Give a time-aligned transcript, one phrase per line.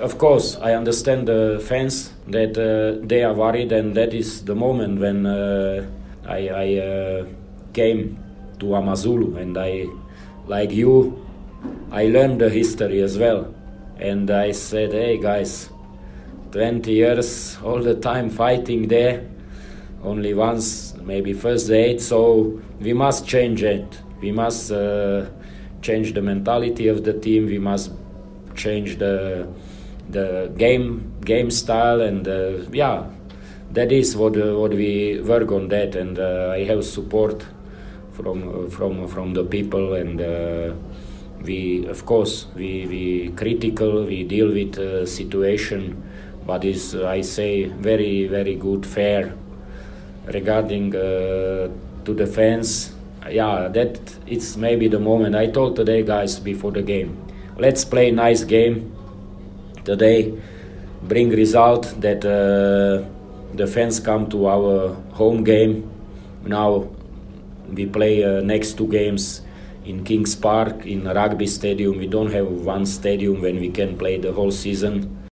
[0.00, 4.54] Of course, I understand the fans that uh, they are worried, and that is the
[4.54, 5.86] moment when uh,
[6.26, 7.26] I, I uh,
[7.74, 8.18] came
[8.60, 9.84] to AmaZulu, and I,
[10.46, 11.22] like you,
[11.92, 13.54] I learned the history as well,
[13.98, 15.68] and I said, "Hey guys,
[16.52, 19.28] 20 years, all the time fighting there,
[20.02, 24.00] only once, maybe first date, so we must change it.
[24.22, 25.26] We must uh,
[25.82, 27.44] change the mentality of the team.
[27.44, 27.92] We must
[28.54, 29.46] change the."
[30.12, 33.04] The game game style and uh, yeah
[33.72, 37.44] that is what uh, what we work on that and uh, I have support
[38.12, 40.74] from from from the people and uh,
[41.42, 46.02] we of course we we critical we deal with uh, situation
[46.46, 49.34] but is I say very very good fair
[50.26, 51.68] regarding uh,
[52.04, 52.94] to the fans.
[53.30, 55.36] Yeah that it's maybe the moment.
[55.36, 57.16] I told today guys before the game
[57.58, 58.90] let's play nice game
[59.84, 60.32] today
[61.02, 63.06] bring result that uh,
[63.56, 65.90] the fans come to our home game.
[66.44, 66.88] Now
[67.68, 69.42] we play uh, next two games
[69.84, 71.98] in Kings Park in Rugby Stadium.
[71.98, 75.19] We don't have one stadium when we can play the whole season.